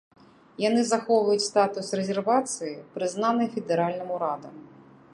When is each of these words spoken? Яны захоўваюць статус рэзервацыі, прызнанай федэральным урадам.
Яны 0.61 0.81
захоўваюць 0.91 1.45
статус 1.51 1.93
рэзервацыі, 2.01 2.73
прызнанай 2.97 3.47
федэральным 3.57 4.09
урадам. 4.19 4.55